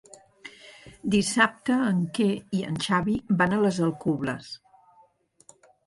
[1.15, 2.29] Dissabte en Quer
[2.63, 4.53] i en Xavi van a les Alcubles.